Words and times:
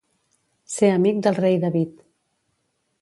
Ser 0.75 0.89
amic 0.95 1.21
del 1.27 1.37
rei 1.41 1.59
David. 1.67 2.03